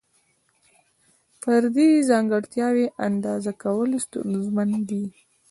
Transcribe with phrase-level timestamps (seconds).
[1.41, 5.03] فردي ځانګړتیاوې اندازه کول ستونزمن دي.